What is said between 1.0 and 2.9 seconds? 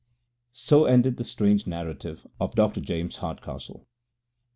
the strange narrative of Dr.